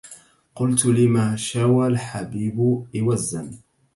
[0.55, 3.51] قلت لما شوى الحبيب إوزا